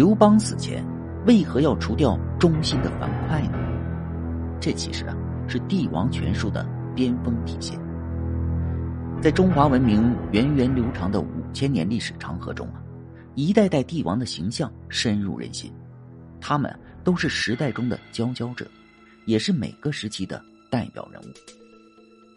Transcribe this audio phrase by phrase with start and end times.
[0.00, 0.82] 刘邦死前
[1.26, 3.58] 为何要除掉忠心的樊哙呢？
[4.58, 5.14] 这其实啊
[5.46, 7.78] 是帝王权术的巅峰体现。
[9.20, 12.82] 在中华文明源远流长的五千年历史长河中啊，
[13.34, 15.70] 一代代帝王的形象深入人心，
[16.40, 16.74] 他们
[17.04, 18.66] 都是时代中的佼佼者，
[19.26, 21.26] 也是每个时期的代表人物。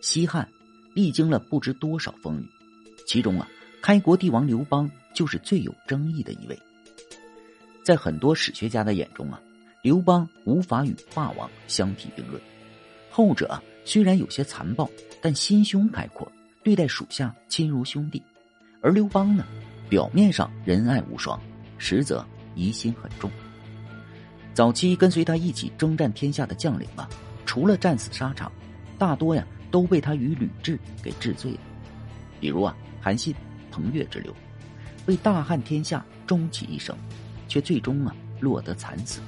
[0.02, 0.46] 西汉
[0.94, 2.46] 历经了不知多少风雨，
[3.08, 3.48] 其中啊，
[3.82, 6.60] 开国帝王刘邦就是最有争议的一位。
[7.84, 9.40] 在很多史学家的眼中啊，
[9.82, 12.42] 刘邦无法与霸王相提并论。
[13.12, 14.90] 后者虽然有些残暴，
[15.22, 16.32] 但心胸开阔，
[16.64, 18.22] 对待属下亲如兄弟；
[18.82, 19.46] 而刘邦呢，
[19.90, 21.40] 表面上仁爱无双，
[21.78, 23.30] 实则疑心很重。
[24.54, 27.10] 早期跟随他一起征战天下的将领啊，
[27.46, 28.52] 除了战死沙场，
[28.98, 31.60] 大多呀都被他与吕雉给治罪了。
[32.40, 33.36] 比如啊，韩信、
[33.70, 34.34] 彭越之流，
[35.06, 36.96] 为大汉天下终其一生。
[37.54, 39.22] 却最终啊落得惨死。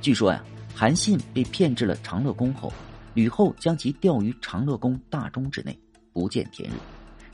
[0.00, 0.42] 据说呀，
[0.74, 2.72] 韩信被骗至了长乐宫后，
[3.12, 5.78] 吕后将其吊于长乐宫大钟之内，
[6.10, 6.72] 不见天日，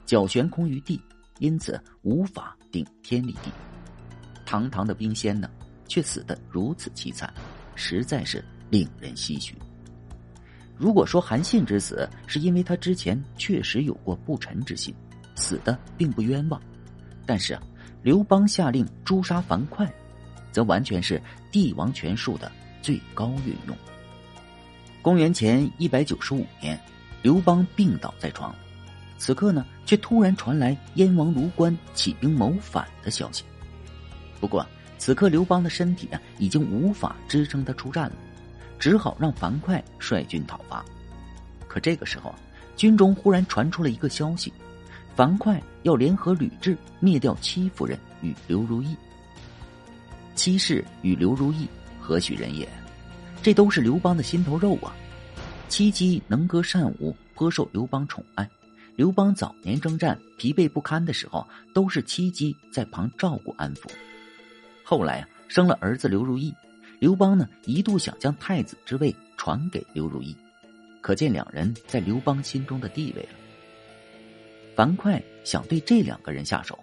[0.04, 1.00] 脚悬空于地，
[1.38, 3.52] 因此无法顶天立地。
[4.44, 5.48] 堂堂的兵仙呢，
[5.86, 7.32] 却死得如此凄惨，
[7.76, 9.54] 实在是令人唏嘘。
[10.76, 14.92] 如果说韩信之死是因为他之前确实有过不臣之心，
[15.36, 16.60] 死的并不冤枉，
[17.24, 17.62] 但是啊。
[18.02, 19.86] 刘邦下令诛杀樊哙，
[20.52, 23.76] 则完全是帝王权术的最高运用。
[25.02, 26.78] 公元前一百九十五年，
[27.22, 28.54] 刘邦病倒在床，
[29.18, 33.44] 此刻呢，却突然传来燕王卢关起兵谋反的消息。
[34.40, 34.64] 不过，
[34.96, 38.16] 此刻刘邦的身体呢，已经无法支撑他出战了，
[38.78, 40.84] 只好让樊哙率军讨伐。
[41.66, 42.38] 可这个时候啊，
[42.76, 44.52] 军中忽然传出了一个消息。
[45.18, 48.96] 樊哙要联合吕雉灭掉戚夫人与刘如意。
[50.36, 51.66] 戚氏与刘如意
[51.98, 52.68] 何许人也？
[53.42, 54.94] 这都是刘邦的心头肉啊！
[55.68, 58.48] 戚姬能歌善舞，颇受刘邦宠爱。
[58.94, 63.90] 刘邦早年征战疲惫不堪的时候，都是戚姬在旁照顾安抚。
[64.84, 66.54] 后来啊，生了儿子刘如意，
[67.00, 70.36] 刘邦呢一度想将太子之位传给刘如意，
[71.00, 73.30] 可见两人在刘邦心中的地位了。
[74.78, 76.78] 樊哙想对这两个人下手，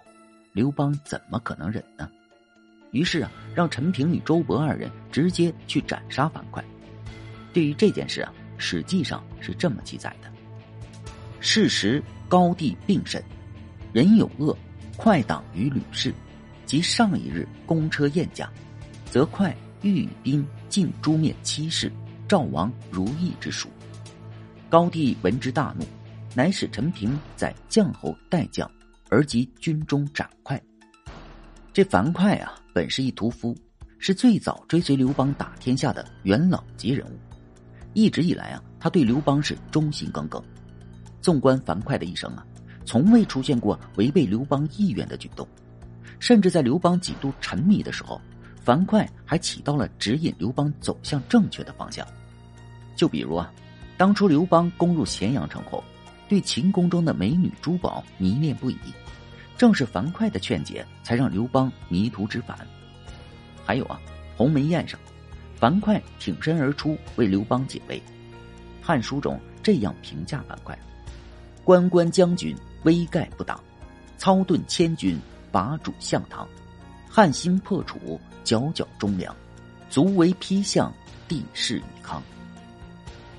[0.52, 2.06] 刘邦怎么可能忍呢？
[2.90, 6.62] 于是啊，让陈平与周勃二人直接去斩杀樊哙。
[7.54, 8.30] 对于这件事啊，
[8.60, 10.30] 《史记》上是这么记载的：
[11.40, 13.24] 事时高帝病甚，
[13.94, 14.54] 人有恶，
[14.98, 16.12] 快党于吕氏，
[16.66, 18.52] 及上一日公车宴驾，
[19.10, 21.90] 则快欲兵尽诛灭七世，
[22.28, 23.70] 赵王如意之属。
[24.68, 25.86] 高帝闻之大怒。
[26.36, 28.70] 乃使陈平在将后代将，
[29.08, 30.62] 而及军中斩快。
[31.72, 33.56] 这樊哙啊，本是一屠夫，
[33.98, 37.18] 是最早追随刘邦打天下的元老级人物。
[37.94, 40.44] 一直以来啊，他对刘邦是忠心耿耿。
[41.22, 42.44] 纵观樊哙的一生啊，
[42.84, 45.48] 从未出现过违背刘邦意愿的举动，
[46.18, 48.20] 甚至在刘邦几度沉迷的时候，
[48.62, 52.06] 樊哙还起到了指引刘邦走向正确的方向。
[52.94, 53.50] 就比如啊，
[53.96, 55.82] 当初刘邦攻入咸阳城后。
[56.28, 58.76] 对秦宫中的美女珠宝迷恋不已，
[59.56, 62.58] 正是樊哙的劝解，才让刘邦迷途知返。
[63.64, 64.00] 还有啊，
[64.36, 64.98] 鸿门宴上，
[65.58, 67.98] 樊哙挺身而出为刘邦解围。
[68.80, 70.76] 《汉书》中这样评价樊哙
[71.64, 73.58] ：“关关将军，威盖不挡；
[74.18, 75.18] 操顿千军，
[75.50, 76.46] 拔主项堂。
[77.08, 79.34] 汉兴破楚，皎皎忠良，
[79.88, 80.92] 足为丕相，
[81.26, 82.22] 地势以康。”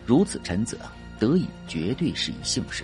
[0.06, 0.92] 如此臣子啊！
[1.20, 2.84] 得以绝对是一幸事，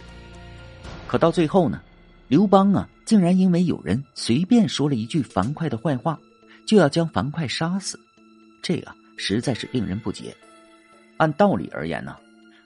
[1.08, 1.82] 可到最后呢，
[2.28, 6.20] 刘邦啊，竟然因为有人随便说了一句樊哙的坏话，
[6.66, 8.00] 就要将樊哙杀死，
[8.62, 10.36] 这个实在是令人不解。
[11.18, 12.18] 按道理而言呢，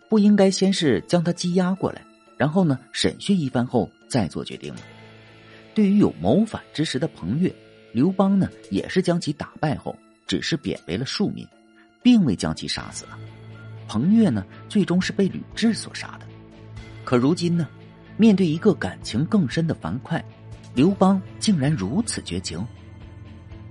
[0.10, 2.02] 不应该先是将他羁押过来，
[2.38, 4.80] 然后呢审讯一番后再做决定吗？
[5.76, 7.54] 对于有谋反之时的彭越，
[7.92, 11.46] 刘邦呢也是将其打败后，只是贬为了庶民，
[12.02, 13.20] 并未将其杀死了。
[13.88, 16.26] 彭越呢，最终是被吕雉所杀的。
[17.06, 17.68] 可如今呢，
[18.18, 20.22] 面对一个感情更深的樊哙，
[20.76, 22.64] 刘邦竟然如此绝情。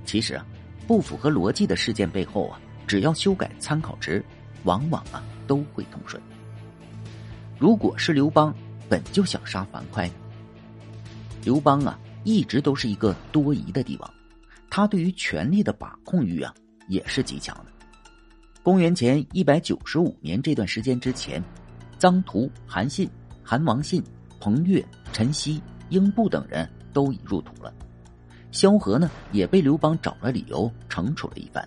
[0.05, 0.47] 其实啊，
[0.87, 4.25] 不符合逻辑的事件背后啊，只要修改参考值，
[4.65, 6.21] 往往啊都会通顺。
[7.59, 8.55] 如果是刘邦
[8.89, 10.11] 本就想杀樊哙，
[11.45, 14.15] 刘邦啊一直都是一个多疑的帝王，
[14.71, 16.55] 他对于权力的把控欲啊
[16.89, 17.76] 也是极强的。
[18.67, 21.41] 公元前一百九十五年这段时间之前，
[22.01, 23.09] 臧荼、韩信、
[23.41, 24.03] 韩王信、
[24.41, 25.61] 彭越、陈豨、
[25.91, 27.73] 英布等人都已入土了。
[28.51, 31.65] 萧何呢也被刘邦找了理由惩处了一番，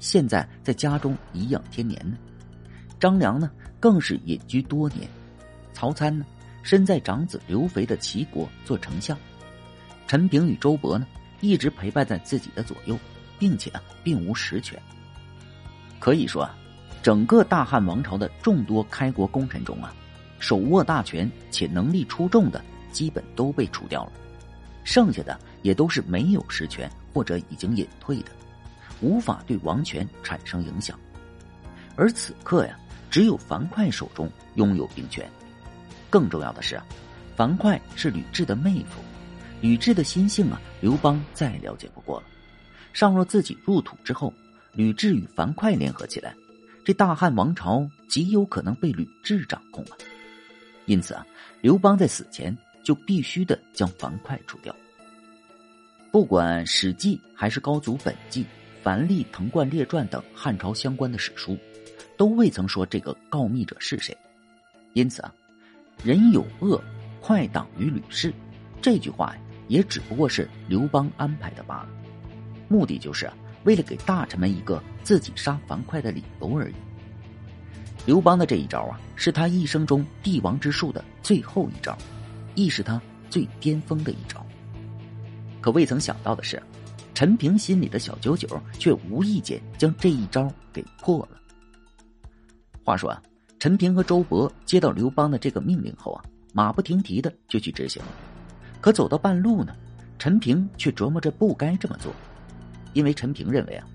[0.00, 2.18] 现在在家中颐养天年呢。
[2.98, 3.48] 张良呢
[3.78, 5.08] 更是隐居多年，
[5.72, 6.26] 曹参呢
[6.64, 9.16] 身在长子刘肥的齐国做丞相，
[10.08, 11.06] 陈平与周勃呢
[11.40, 12.98] 一直陪伴在自己的左右，
[13.38, 14.76] 并且啊并无实权。
[16.00, 16.56] 可以说啊，
[17.00, 19.94] 整个大汉王朝的众多开国功臣中啊，
[20.40, 22.60] 手握大权且能力出众的，
[22.90, 24.12] 基本都被除掉了，
[24.82, 28.32] 剩下的也都是没有实权或者已经隐退的，
[29.00, 30.98] 无法对王权产生影响。
[31.94, 32.76] 而此刻呀。
[33.10, 35.28] 只有樊哙手中拥有兵权，
[36.08, 36.86] 更重要的是啊，
[37.34, 39.02] 樊哙是吕雉的妹夫，
[39.60, 42.26] 吕雉的心性啊，刘邦再了解不过了。
[42.94, 44.32] 倘若自己入土之后，
[44.72, 46.34] 吕雉与樊哙联合起来，
[46.84, 49.96] 这大汉王朝极有可能被吕雉掌控啊。
[50.86, 51.26] 因此啊，
[51.60, 54.74] 刘邦在死前就必须的将樊哙除掉。
[56.10, 58.42] 不管《史记》还是《高祖本纪》
[58.82, 61.56] 《樊历藤冠列传》等汉朝相关的史书。
[62.16, 64.14] 都未曾说这个告密者是谁，
[64.92, 65.32] 因此啊
[66.04, 66.78] ，“人有恶，
[67.18, 68.30] 快党于吕氏”
[68.82, 71.88] 这句话呀，也只不过是刘邦安排的罢了，
[72.68, 73.24] 目的就是
[73.64, 76.74] 为了给大臣们一个自己杀樊哙的理由而已。
[78.06, 81.96] 刘邦的这一招啊，是他一生中帝王之术的最后一招，
[82.54, 84.44] 亦是他最巅峰的一招。
[85.60, 86.60] 可未曾想到的是，
[87.12, 88.48] 陈平心里的小九九
[88.78, 91.38] 却无意间将这一招给破了。
[92.82, 93.22] 话说啊，
[93.58, 96.24] 陈平和周勃接到刘邦的这个命令后啊，
[96.54, 98.08] 马不停蹄的就去执行了。
[98.80, 99.76] 可走到半路呢，
[100.18, 102.10] 陈平却琢磨着不该这么做，
[102.92, 103.86] 因为陈平认为啊，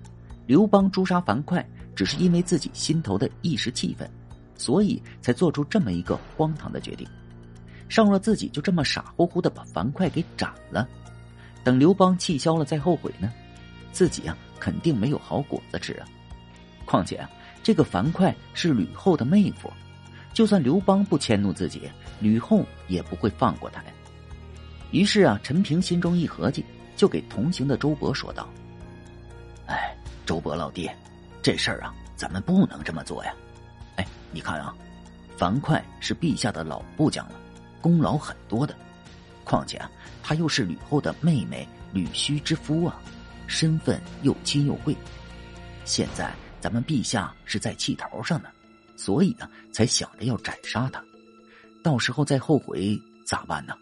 [0.46, 1.64] 刘邦诛杀樊哙
[1.94, 4.08] 只是因为自己心头的一时气愤，
[4.56, 7.06] 所以才做出这么一个荒唐的决定。
[7.88, 10.88] 倘若自己就这么傻乎乎的把樊哙给斩了，
[11.62, 13.32] 等刘邦气消了再后悔呢，
[13.92, 16.06] 自己啊肯定没有好果子吃啊。
[16.84, 17.28] 况且啊。
[17.62, 19.68] 这个樊哙是吕后的妹夫，
[20.32, 21.82] 就算刘邦不迁怒自己，
[22.20, 23.88] 吕后也不会放过他呀。
[24.92, 26.64] 于是啊，陈平心中一合计，
[26.94, 28.48] 就给同行的周勃说道：“，
[30.26, 30.90] 周勃老弟，
[31.40, 33.32] 这事儿啊，咱们不能这么做呀。
[33.96, 34.74] 哎，你看啊，
[35.38, 37.40] 樊哙是陛下的老部将了，
[37.80, 38.74] 功劳很多的。
[39.44, 39.90] 况且啊，
[40.22, 43.00] 他又是吕后的妹妹吕须之夫啊，
[43.46, 44.94] 身份又亲又贵。
[45.84, 48.48] 现在。”咱们陛下是在气头上呢，
[48.96, 51.00] 所以呢才想着要斩杀他，
[51.80, 53.76] 到时候再后悔咋办呢？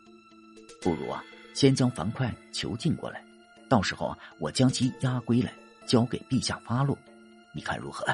[0.83, 1.25] 不如啊，
[1.55, 3.25] 先将樊哙囚禁过来，
[3.71, 5.51] 到时候，我将其押归来，
[5.87, 6.97] 交给陛下发落，
[7.53, 8.05] 你看如何？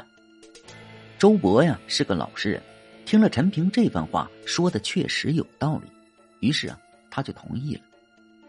[1.18, 2.62] 周勃呀是个老实人，
[3.04, 5.86] 听了陈平这番话，说的确实有道理，
[6.40, 6.78] 于是啊，
[7.10, 7.82] 他就同意了。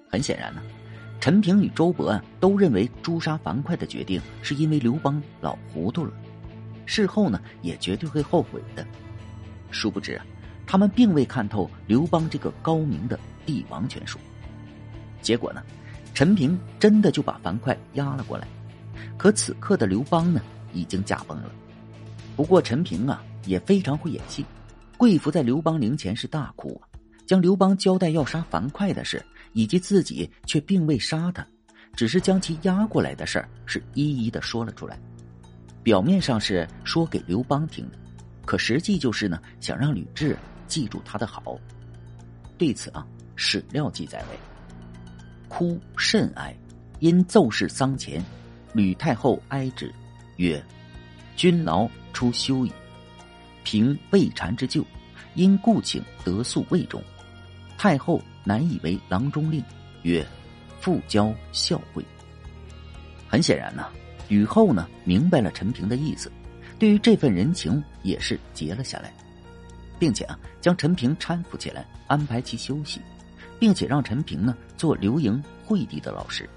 [0.10, 0.62] 很显然呢。
[1.20, 6.12] 陈平与周勃啊，都认为诛杀樊哙的决定是因为刘邦老糊涂了，
[6.88, 8.84] 事后呢也绝对会后悔的。
[9.70, 10.26] 殊不知啊，
[10.66, 14.18] 他们并未看透刘邦这个高明的帝王权术。
[15.22, 15.62] 结果呢，
[16.16, 18.48] 陈平真的就把樊哙押了过来。
[19.18, 20.42] 可此刻的刘邦呢，
[20.74, 21.52] 已经驾崩了。
[22.36, 24.46] 不过陈平啊，也非常会演戏，
[24.98, 26.88] 跪伏在刘邦灵前是大哭啊，
[27.26, 29.24] 将刘邦交代要杀樊哙的事。
[29.54, 31.46] 以及自己却并未杀他，
[31.94, 34.98] 只是将其押过来的事儿是一一的说了出来。
[35.84, 37.98] 表面上是说给刘邦听的，
[38.46, 40.34] 可实际就是呢想让吕雉
[40.68, 41.60] 记住他的好。
[42.58, 44.40] 对此啊，史料记载为：
[45.50, 46.56] 哭甚哀，
[47.00, 48.24] 因奏事丧前，
[48.74, 49.94] 吕太后哀之，
[50.38, 50.64] 曰
[51.36, 52.72] ：“君劳出休矣。”
[53.64, 54.86] 平未禅之旧，
[55.36, 57.02] 因故请得宿魏中。
[57.78, 58.22] 太后。
[58.44, 59.64] 难以为郎中令，
[60.02, 60.26] 曰
[60.82, 62.04] ：“复交孝惠。”
[63.30, 63.86] 很显然呢，
[64.28, 66.32] 吕后呢明白了陈平的意思，
[66.80, 69.14] 对于这份人情也是结了下来，
[70.00, 73.00] 并且啊将陈平搀扶起来，安排其休息，
[73.60, 76.50] 并且让陈平呢做刘盈惠帝的老师。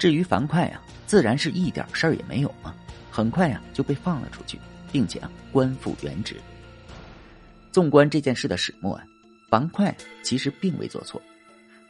[0.00, 2.74] 至于樊哙啊，自然是一点事儿也没有啊，
[3.10, 4.58] 很快啊就被放了出去，
[4.90, 6.36] 并且啊官复原职。
[7.70, 9.04] 纵观这件事的始末啊。
[9.50, 9.92] 樊哙
[10.22, 11.20] 其实并未做错，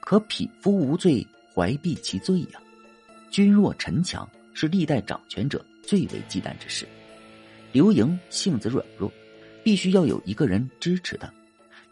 [0.00, 2.60] 可匹夫无罪，怀璧其罪呀。
[3.30, 6.88] 君弱臣强是历代掌权者最为忌惮之事。
[7.70, 9.12] 刘盈性子软弱，
[9.62, 11.30] 必须要有一个人支持他。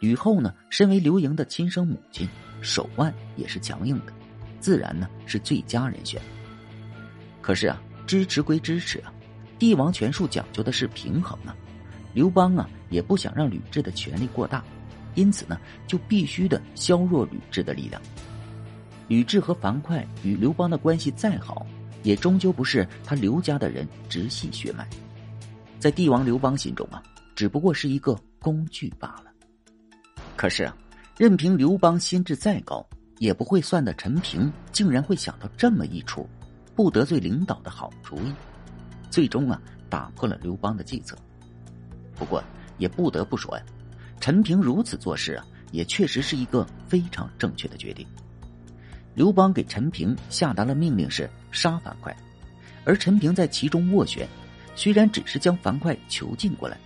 [0.01, 2.27] 吕后呢，身为刘盈的亲生母亲，
[2.63, 4.13] 手腕也是强硬的，
[4.61, 6.21] 自然呢是最佳人选。
[7.41, 9.13] 可是啊，支持归支持啊，
[9.59, 11.57] 帝王权术讲究的是平衡啊。
[12.13, 14.65] 刘邦啊，也不想让吕雉的权力过大。
[15.15, 18.01] 因此呢，就必须的削弱吕雉的力量。
[19.09, 21.67] 吕雉和樊哙与刘邦的关系再好，
[22.03, 24.87] 也终究不是他刘家的人直系血脉，
[25.81, 27.03] 在帝王刘邦心中啊，
[27.35, 29.33] 只不过是一个工具罢了。
[30.37, 30.77] 可是啊，
[31.17, 32.87] 任凭刘邦心智再高，
[33.19, 36.29] 也不会算的陈平竟然会想到这么一出
[36.75, 38.33] 不得罪领导的好主意，
[39.11, 41.17] 最终啊，打破了刘邦的计策。
[42.15, 42.43] 不过
[42.79, 43.65] 也不得不说呀，
[44.21, 48.07] 陈平如此做事啊，也确实是一个非常正确的决定。
[49.15, 52.15] 刘邦给陈平下达了命令是杀樊哙，
[52.85, 54.29] 而陈平在其中斡旋，
[54.77, 56.79] 虽然只是将樊哙囚禁过来，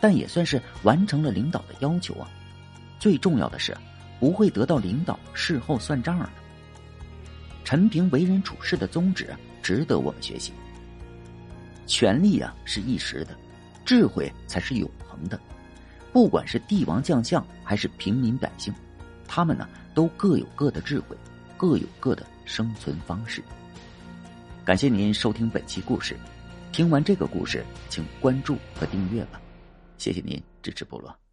[0.00, 2.26] 但也算是完成了领导的要求啊。
[2.98, 3.76] 最重要的是，
[4.20, 6.28] 不会得到领导事后算账的。
[7.64, 10.52] 陈平为人处事的宗旨值得我们学习。
[11.86, 13.36] 权力啊是一时的，
[13.84, 15.38] 智慧才是永恒的。
[16.12, 18.72] 不管是帝王将相还是平民百姓，
[19.26, 21.16] 他们呢都各有各的智慧。
[21.58, 23.42] 各有各的生存方式。
[24.62, 26.14] 感谢您收听本期故事，
[26.70, 29.40] 听完这个故事，请关注和订阅吧。
[29.96, 31.25] 谢谢您支持部落。